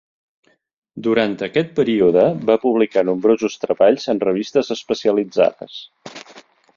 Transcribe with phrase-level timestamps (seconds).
[1.07, 5.77] Durant aquest període va publicar nombrosos treballs en revistes especialitzades.